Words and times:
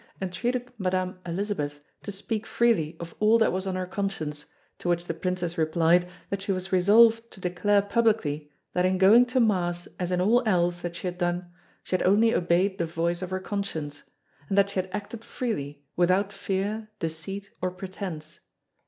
entreated 0.19 0.73
Madame 0.79 1.19
Elizabeth 1.27 1.79
to 2.01 2.11
speak 2.11 2.47
freely 2.47 2.97
of 2.99 3.13
all 3.19 3.37
that 3.37 3.53
was 3.53 3.67
on 3.67 3.75
her 3.75 3.85
conscience, 3.85 4.45
to 4.79 4.89
which 4.89 5.05
the 5.05 5.13
Princess 5.13 5.59
replied 5.59 6.09
that 6.31 6.41
she 6.41 6.51
was 6.51 6.71
resolved 6.71 7.29
to 7.29 7.39
declare 7.39 7.83
publicly 7.83 8.51
that 8.73 8.83
in 8.83 8.97
going 8.97 9.27
to 9.27 9.39
Mass 9.39 9.87
as 9.99 10.11
in 10.11 10.19
all 10.19 10.41
else 10.47 10.81
that 10.81 10.95
she 10.95 11.05
had 11.05 11.19
done, 11.19 11.51
she 11.83 11.95
had 11.95 12.01
only 12.01 12.33
obeyed 12.33 12.79
the 12.79 12.85
voice 12.87 13.21
of 13.21 13.29
her 13.29 13.39
conscience; 13.39 14.01
and 14.49 14.57
that 14.57 14.71
she 14.71 14.79
had 14.79 14.89
acted 14.91 15.23
freely, 15.23 15.85
without 15.95 16.33
fear, 16.33 16.89
deceit, 16.97 17.51
or 17.61 17.69
pretence. 17.69 18.39